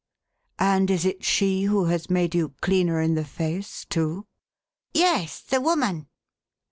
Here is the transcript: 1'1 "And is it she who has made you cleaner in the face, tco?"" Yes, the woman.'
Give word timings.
1'1 0.59 0.65
"And 0.65 0.89
is 0.89 1.05
it 1.05 1.23
she 1.23 1.65
who 1.65 1.85
has 1.85 2.09
made 2.09 2.33
you 2.33 2.55
cleaner 2.59 3.01
in 3.01 3.13
the 3.13 3.23
face, 3.23 3.85
tco?"" 3.85 4.23
Yes, 4.95 5.39
the 5.41 5.61
woman.' 5.61 6.07